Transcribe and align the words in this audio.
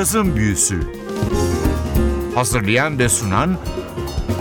Cazın 0.00 0.36
Büyüsü 0.36 0.80
Hazırlayan 2.34 2.98
ve 2.98 3.08
sunan 3.08 3.56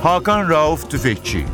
Hakan 0.04 0.50
Rauf 0.50 0.92
Tüfekçi 0.92 1.46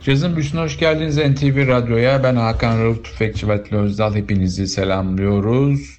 Cazın 0.00 0.36
Büyüsü'ne 0.36 0.60
hoş 0.60 0.78
geldiniz 0.78 1.16
NTV 1.16 1.68
Radyo'ya. 1.68 2.24
Ben 2.24 2.36
Hakan 2.36 2.84
Rauf 2.84 3.04
Tüfekçi 3.04 3.48
ve 3.48 3.62
Özdal. 3.70 4.14
Hepinizi 4.14 4.66
selamlıyoruz. 4.66 5.98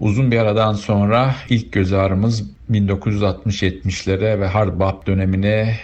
Uzun 0.00 0.30
bir 0.30 0.38
aradan 0.38 0.72
sonra 0.72 1.34
ilk 1.48 1.72
göz 1.72 1.92
ağrımız 1.92 2.42
1960-70'lere 2.70 4.40
ve 4.40 4.46
hard 4.46 4.80
bop 4.80 5.06
dönemine 5.06 5.76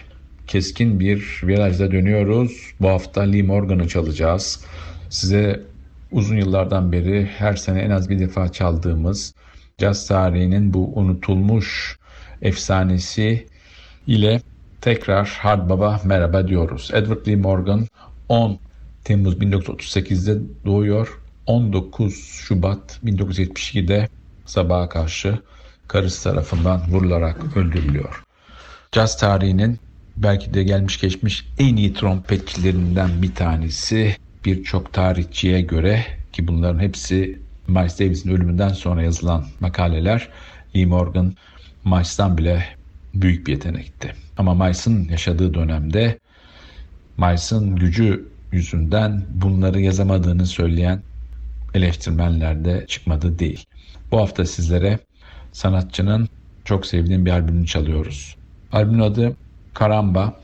keskin 0.47 1.01
bir 1.01 1.41
virajda 1.43 1.93
dönüyoruz. 1.93 2.73
Bu 2.81 2.89
hafta 2.89 3.21
Lee 3.21 3.43
Morgan'ı 3.43 3.89
çalacağız. 3.89 4.65
Size 5.11 5.61
uzun 6.13 6.37
yıllardan 6.37 6.93
beri 6.93 7.27
her 7.27 7.57
sene 7.57 7.81
en 7.81 7.91
az 7.91 8.11
bir 8.11 8.19
defa 8.19 8.53
çaldığımız 8.53 9.35
caz 9.79 10.07
tarihinin 10.07 10.75
bu 10.75 10.93
unutulmuş 10.99 11.99
efsanesi 12.43 13.47
ile 14.07 14.41
tekrar 14.81 15.39
Hard 15.41 15.71
Baba 15.71 16.01
merhaba 16.05 16.49
diyoruz. 16.49 16.91
Edward 16.95 17.27
Lee 17.27 17.37
Morgan 17.37 17.87
10 18.29 18.59
Temmuz 19.05 19.35
1938'de 19.35 20.41
doğuyor. 20.67 21.21
19 21.47 22.15
Şubat 22.15 23.01
1972'de 23.05 24.09
sabaha 24.47 24.89
karşı 24.89 25.39
karısı 25.89 26.25
tarafından 26.25 26.81
vurularak 26.91 27.57
öldürülüyor. 27.57 28.23
Caz 28.93 29.17
tarihinin 29.19 29.79
belki 30.17 30.55
de 30.55 30.63
gelmiş 30.63 31.01
geçmiş 31.01 31.47
en 31.59 31.77
iyi 31.77 31.95
trompetçilerinden 31.95 33.23
bir 33.23 33.35
tanesi 33.35 34.17
birçok 34.47 34.93
tarihçiye 34.93 35.61
göre 35.61 36.07
ki 36.33 36.49
bunların 36.49 36.81
hepsi 36.81 37.39
Miles 37.69 38.01
Davis'in 38.01 38.31
ölümünden 38.31 38.69
sonra 38.69 39.03
yazılan 39.03 39.45
makaleler 39.61 40.29
Lee 40.77 40.87
Morgan 40.87 41.35
Miles'tan 41.85 42.39
bile 42.39 42.65
büyük 43.15 43.47
bir 43.47 43.53
yetenekti. 43.53 44.15
Ama 44.39 44.55
Miles'ın 44.55 45.09
yaşadığı 45.09 45.55
dönemde 45.55 46.19
Miles'ın 47.19 47.77
gücü 47.77 48.29
yüzünden 48.53 49.25
bunları 49.31 49.81
yazamadığını 49.81 50.47
söyleyen 50.47 51.03
eleştirmenler 51.75 52.65
de 52.65 52.85
çıkmadı 52.89 53.39
değil. 53.39 53.65
Bu 54.11 54.21
hafta 54.21 54.45
sizlere 54.45 54.99
sanatçının 55.53 56.29
çok 56.65 56.87
sevdiğim 56.87 57.27
bir 57.27 57.31
albümünü 57.31 57.67
çalıyoruz. 57.67 58.37
Albümün 58.73 59.01
adı 59.01 59.37
Karamba. 59.75 60.41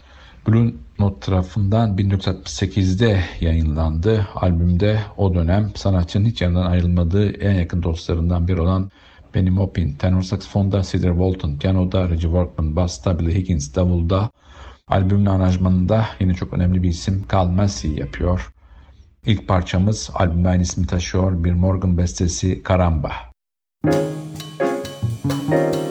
Blue 0.47 0.75
Note 0.99 1.21
tarafından 1.21 1.97
1968'de 1.97 3.25
yayınlandı. 3.41 4.29
Albümde 4.35 5.01
o 5.17 5.35
dönem 5.35 5.73
sanatçının 5.75 6.25
hiç 6.25 6.43
yanından 6.43 6.71
ayrılmadığı 6.71 7.31
en 7.31 7.55
yakın 7.55 7.83
dostlarından 7.83 8.49
biri 8.49 8.61
olan 8.61 8.91
Benny 9.35 9.51
Maupin, 9.51 9.93
tenor 9.93 10.23
saksafonda 10.23 10.83
Cedar 10.83 11.11
Walton, 11.11 11.59
piyanoda 11.59 12.05
Reggie 12.05 12.21
Workman, 12.23 12.77
basta 12.77 13.19
Billy 13.19 13.35
Higgins, 13.35 13.75
davulda 13.77 14.31
albümün 14.89 15.27
aranjmanında 15.27 16.07
yine 16.21 16.35
çok 16.35 16.53
önemli 16.53 16.83
bir 16.83 16.89
isim 16.89 17.25
Carl 17.33 17.49
Massey 17.49 17.91
yapıyor. 17.91 18.53
İlk 19.27 19.49
parçamız 19.49 20.11
albümün 20.15 20.45
aynı 20.45 20.63
ismi 20.63 20.87
taşıyor 20.87 21.45
bir 21.45 21.53
Morgan 21.53 21.99
bestesi 21.99 22.63
Karamba. 22.63 23.13
Müzik 23.85 25.82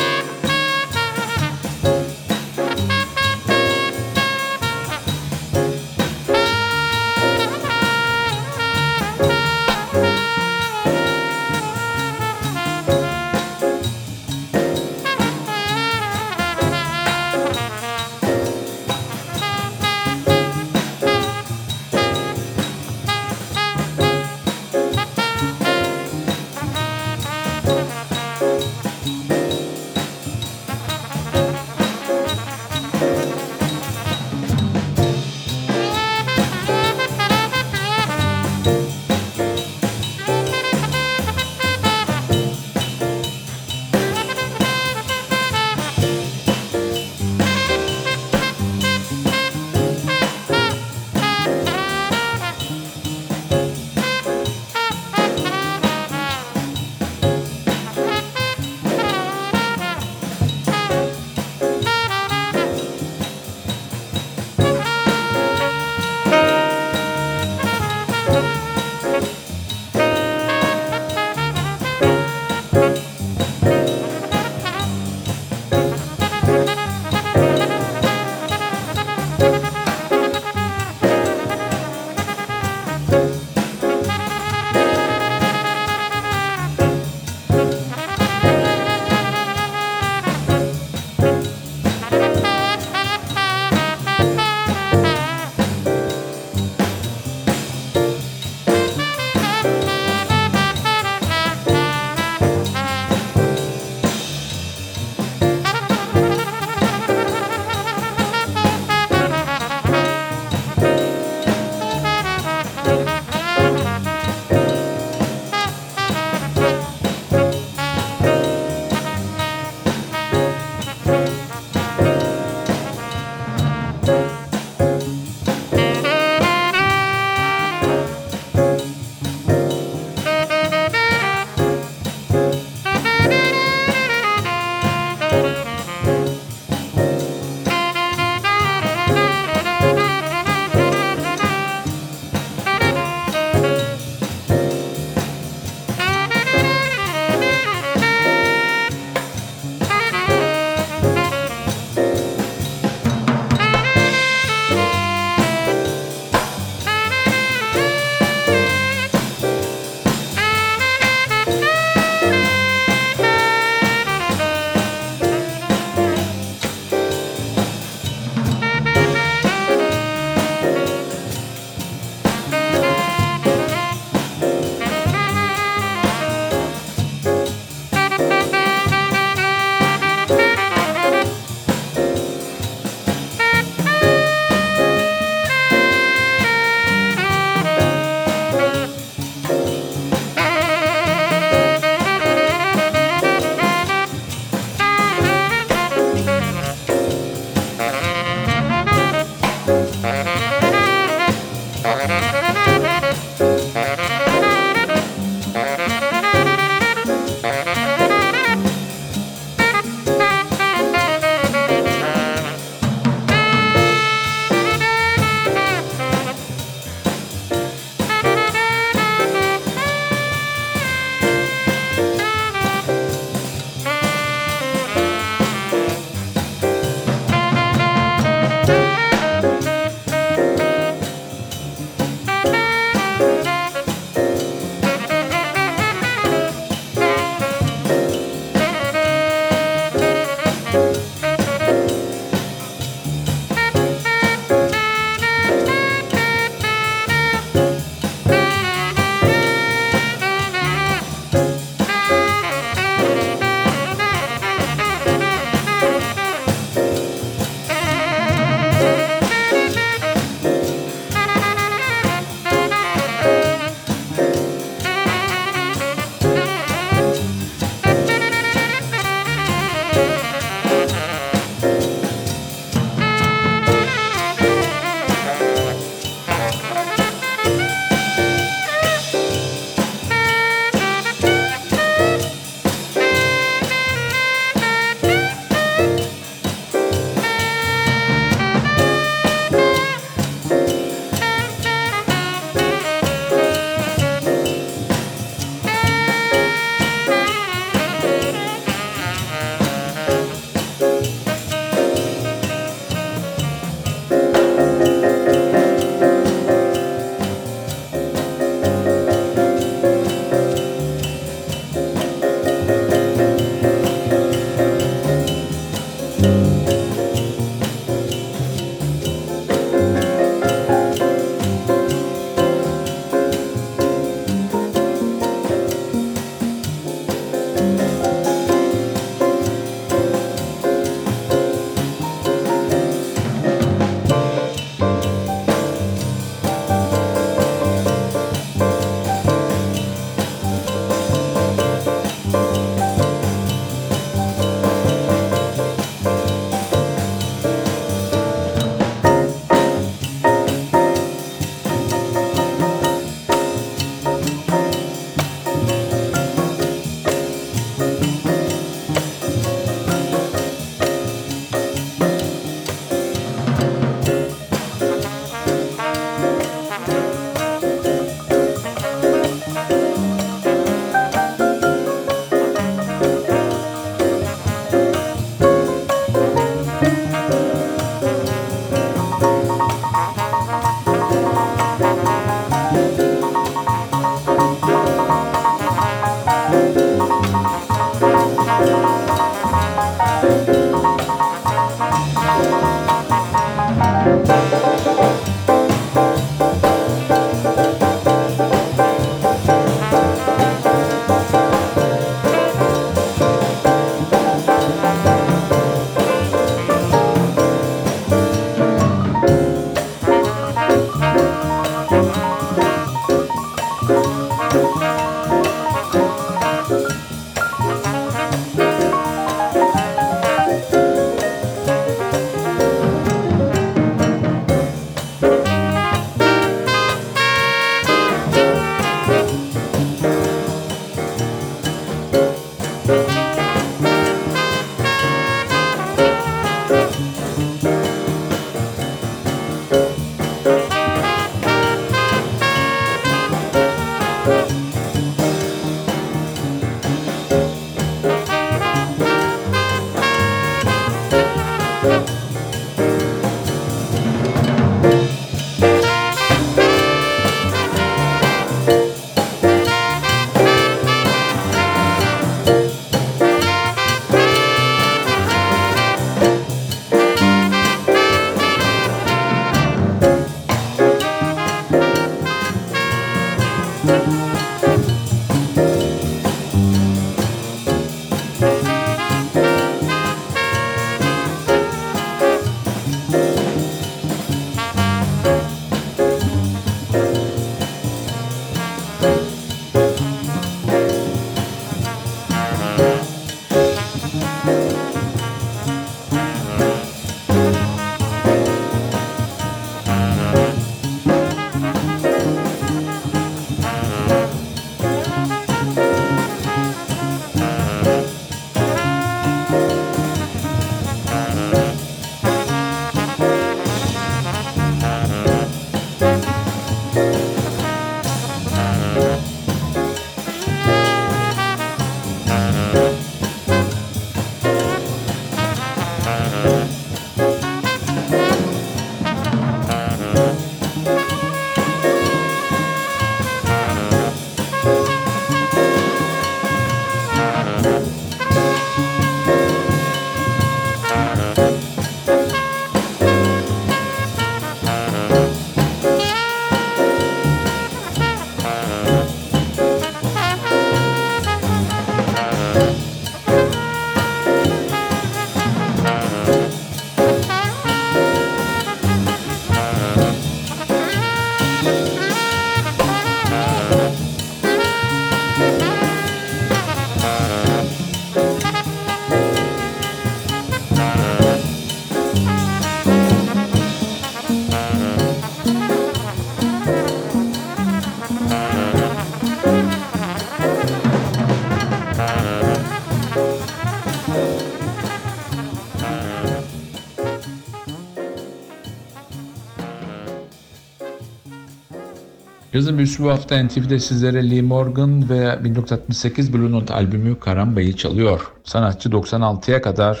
Yazın 592.54 592.76
büyüsü 592.78 593.04
bu 593.04 593.10
hafta 593.10 593.42
NTV'de 593.42 593.78
sizlere 593.78 594.30
Lee 594.30 594.42
Morgan 594.42 595.08
ve 595.08 595.44
1968 595.44 596.32
Blue 596.32 596.52
Note 596.52 596.74
albümü 596.74 597.20
Karamba'yı 597.20 597.76
çalıyor. 597.76 598.32
Sanatçı 598.44 598.88
96'ya 598.88 599.62
kadar 599.62 600.00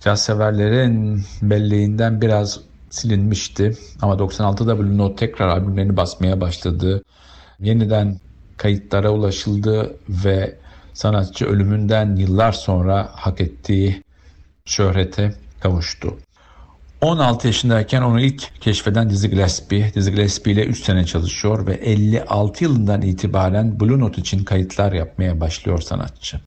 caz 0.00 0.22
severlerin 0.22 1.22
belleğinden 1.42 2.20
biraz 2.20 2.60
silinmişti. 2.90 3.76
Ama 4.02 4.14
96'da 4.14 4.78
Blue 4.78 4.98
Note 4.98 5.16
tekrar 5.16 5.48
albümlerini 5.48 5.96
basmaya 5.96 6.40
başladı. 6.40 7.02
Yeniden 7.60 8.20
kayıtlara 8.56 9.10
ulaşıldı 9.10 9.96
ve 10.08 10.56
sanatçı 10.94 11.46
ölümünden 11.46 12.16
yıllar 12.16 12.52
sonra 12.52 13.08
hak 13.12 13.40
ettiği 13.40 14.02
şöhrete 14.64 15.34
kavuştu. 15.60 16.16
16 17.00 17.46
yaşındayken 17.46 18.02
onu 18.02 18.20
ilk 18.20 18.60
keşfeden 18.60 19.10
Dizzy 19.10 19.26
Gillespie. 19.28 19.94
Dizzy 19.94 20.10
Gillespie 20.10 20.52
ile 20.52 20.64
3 20.64 20.84
sene 20.84 21.06
çalışıyor 21.06 21.66
ve 21.66 21.74
56 21.74 22.64
yılından 22.64 23.02
itibaren 23.02 23.80
Blue 23.80 23.98
Note 23.98 24.20
için 24.20 24.44
kayıtlar 24.44 24.92
yapmaya 24.92 25.40
başlıyor 25.40 25.80
sanatçı. 25.80 26.40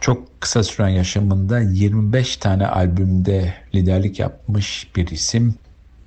Çok 0.00 0.40
kısa 0.40 0.62
süren 0.62 0.88
yaşamında 0.88 1.60
25 1.60 2.36
tane 2.36 2.66
albümde 2.66 3.54
liderlik 3.74 4.18
yapmış 4.18 4.88
bir 4.96 5.06
isim. 5.06 5.54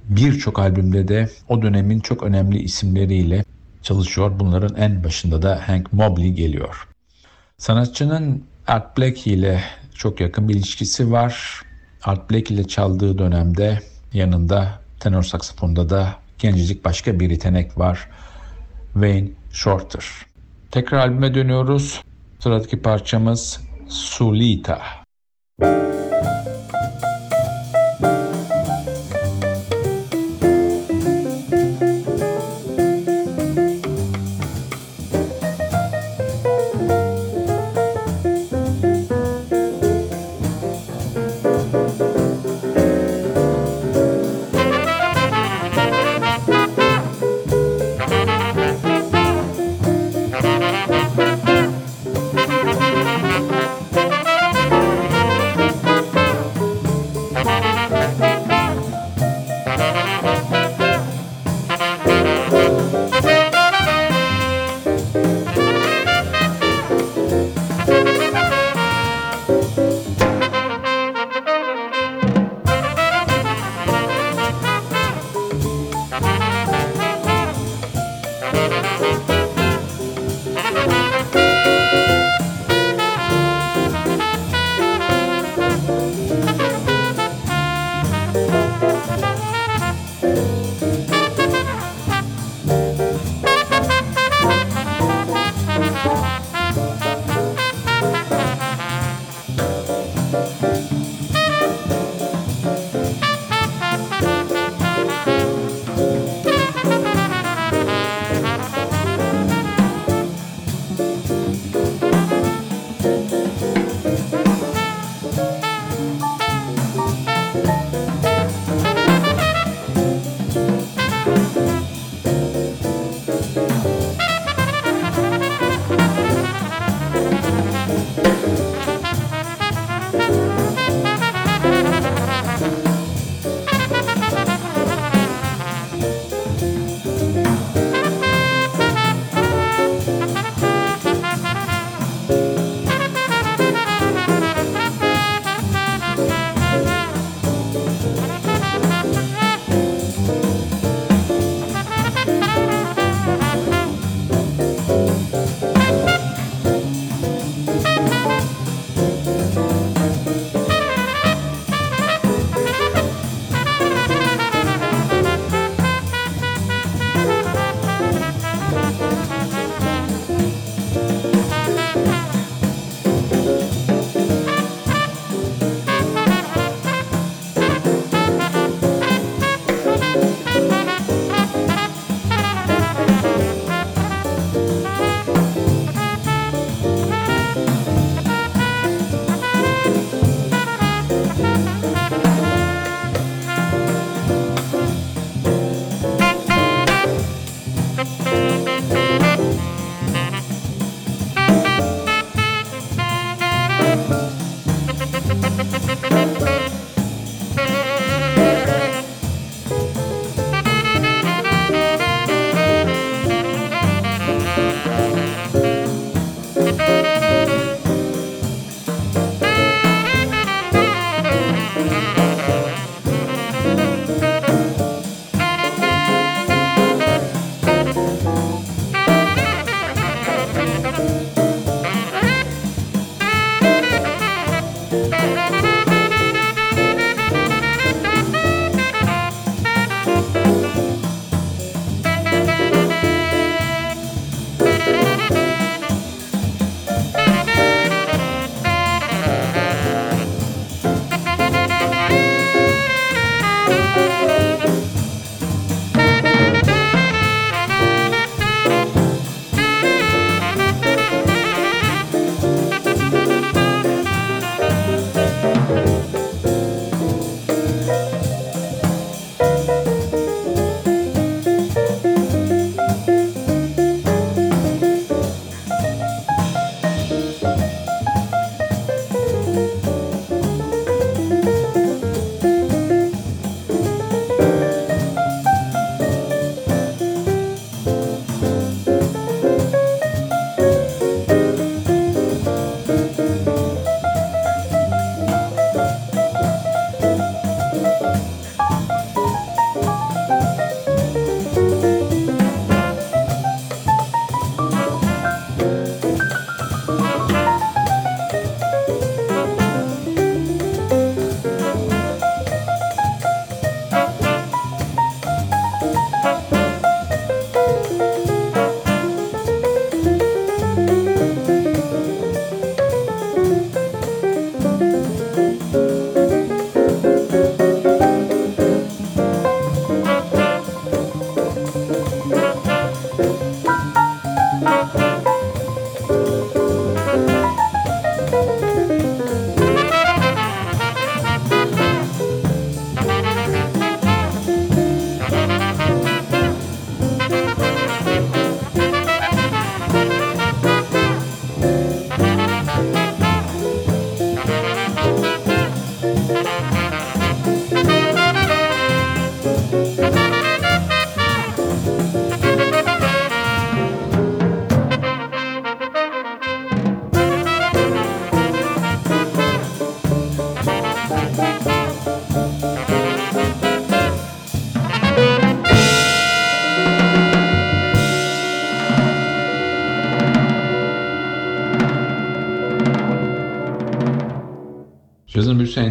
Birçok 0.09 0.59
albümde 0.59 1.07
de 1.07 1.29
o 1.48 1.62
dönemin 1.62 2.00
çok 2.00 2.24
önemli 2.24 2.59
isimleriyle 2.59 3.43
çalışıyor. 3.81 4.31
Bunların 4.39 4.75
en 4.75 5.03
başında 5.03 5.41
da 5.41 5.62
Hank 5.67 5.93
Mobley 5.93 6.31
geliyor. 6.31 6.88
Sanatçının 7.57 8.43
Art 8.67 8.98
Blakey 8.98 9.33
ile 9.33 9.63
çok 9.93 10.19
yakın 10.19 10.50
bir 10.50 10.55
ilişkisi 10.55 11.12
var. 11.12 11.62
Art 12.03 12.32
Blakey 12.32 12.58
ile 12.58 12.68
çaldığı 12.68 13.18
dönemde 13.18 13.79
yanında 14.13 14.79
tenor 15.00 15.24
saksafonda 15.24 15.89
da 15.89 16.15
gencecik 16.39 16.86
başka 16.86 17.20
bir 17.20 17.29
yetenek 17.29 17.77
var. 17.77 18.10
Wayne 18.94 19.29
Shorter. 19.51 20.06
Tekrar 20.72 20.98
albüme 20.98 21.34
dönüyoruz. 21.34 22.01
Sıradaki 22.39 22.82
parçamız 22.82 23.62
Sulita. 23.89 24.82
Cazın 25.62 26.38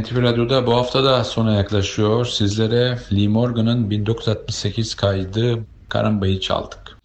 NTV 0.02 0.22
Radyo'da 0.22 0.66
bu 0.66 0.76
hafta 0.76 1.04
da 1.04 1.24
sona 1.24 1.54
yaklaşıyor. 1.54 2.26
Sizlere 2.26 2.98
Lee 3.12 3.28
Morgan'ın 3.28 3.90
1968 3.90 4.94
kaydı 4.94 5.58
Karamba'yı 5.88 6.40
çaldık. 6.40 6.98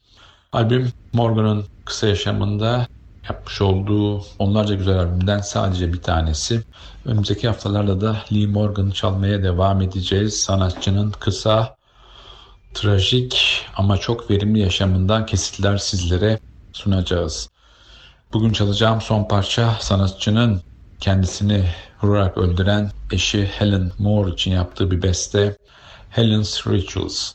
Albüm 0.53 0.91
Morgan'ın 1.13 1.65
kısa 1.85 2.07
yaşamında 2.07 2.87
yapmış 3.29 3.61
olduğu 3.61 4.25
onlarca 4.39 4.75
güzel 4.75 4.99
albümden 4.99 5.39
sadece 5.39 5.93
bir 5.93 6.01
tanesi. 6.01 6.63
Önümüzdeki 7.05 7.47
haftalarda 7.47 8.01
da 8.01 8.17
Lee 8.33 8.47
Morgan'ı 8.47 8.91
çalmaya 8.91 9.43
devam 9.43 9.81
edeceğiz. 9.81 10.41
Sanatçının 10.41 11.11
kısa, 11.11 11.75
trajik 12.73 13.65
ama 13.75 13.97
çok 13.97 14.31
verimli 14.31 14.59
yaşamından 14.59 15.25
kesitler 15.25 15.77
sizlere 15.77 16.39
sunacağız. 16.73 17.49
Bugün 18.33 18.53
çalacağım 18.53 19.01
son 19.01 19.27
parça 19.27 19.77
sanatçının 19.79 20.61
kendisini 20.99 21.65
vurarak 22.03 22.37
öldüren 22.37 22.91
eşi 23.11 23.45
Helen 23.45 23.91
Moore 23.99 24.31
için 24.31 24.51
yaptığı 24.51 24.91
bir 24.91 25.01
beste 25.01 25.57
Helen's 26.09 26.67
Rituals. 26.67 27.33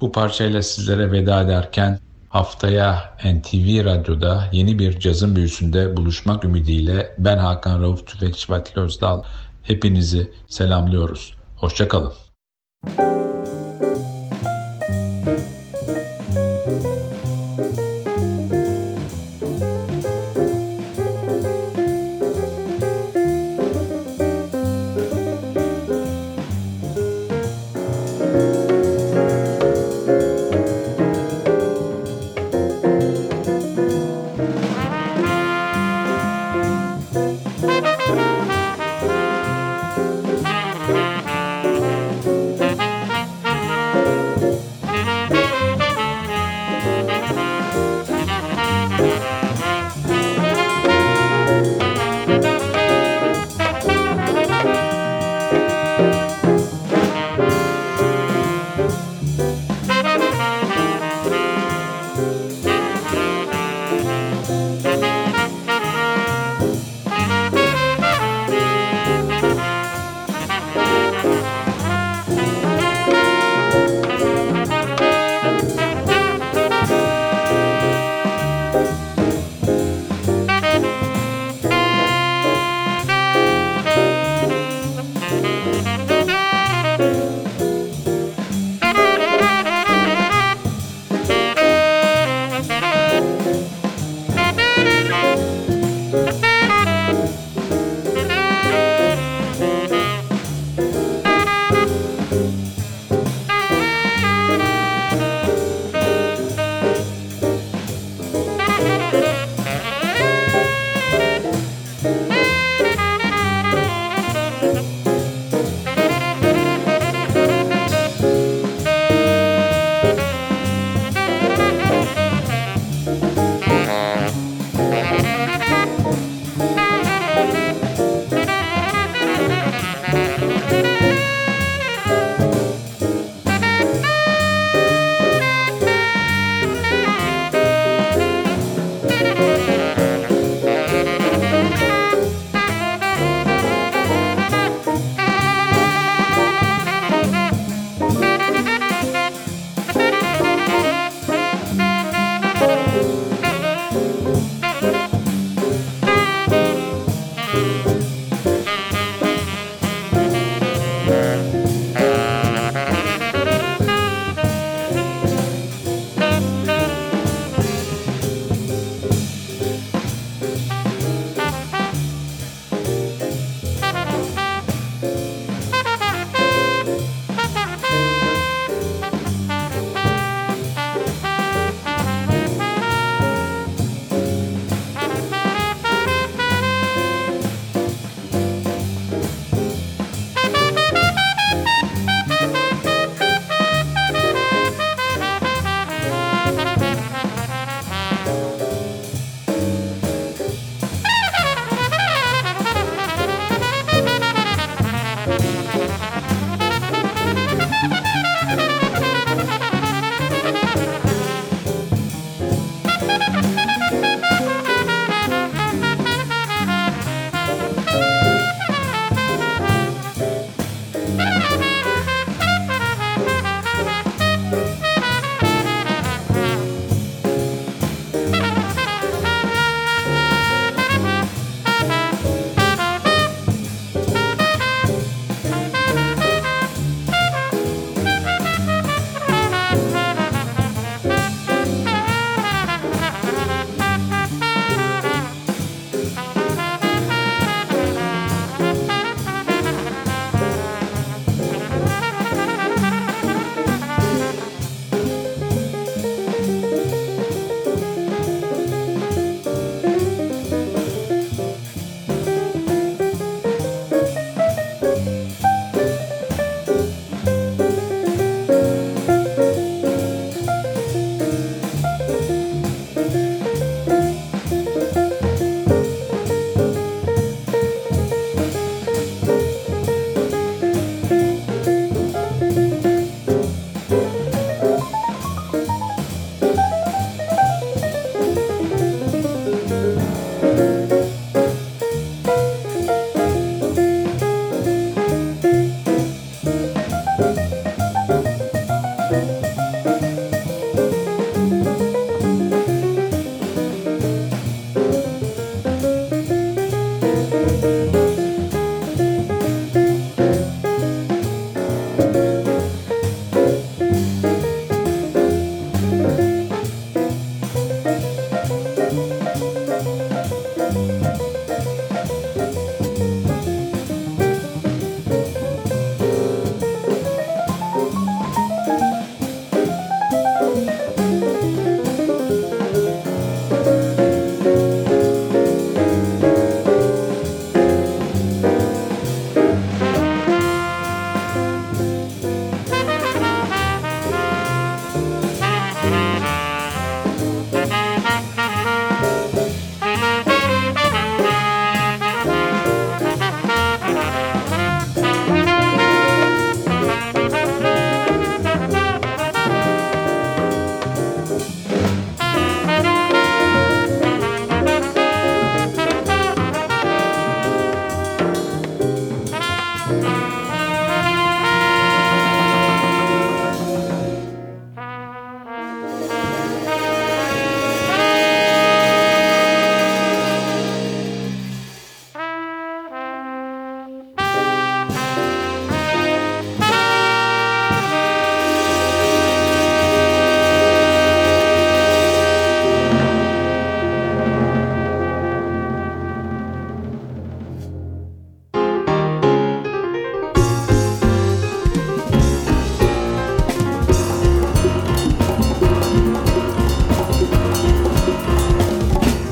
Bu 0.00 0.12
parçayla 0.12 0.62
sizlere 0.62 1.12
veda 1.12 1.42
ederken 1.42 1.98
haftaya 2.28 3.16
NTV 3.24 3.84
Radyo'da 3.84 4.48
yeni 4.52 4.78
bir 4.78 5.00
cazın 5.00 5.36
büyüsünde 5.36 5.96
buluşmak 5.96 6.44
ümidiyle 6.44 7.14
ben 7.18 7.38
Hakan 7.38 7.82
Rauf 7.82 8.06
Tüfekçi 8.06 8.52
Vatili 8.52 8.80
Özdal 8.80 9.22
hepinizi 9.62 10.32
selamlıyoruz. 10.48 11.34
Hoşçakalın. 11.56 12.12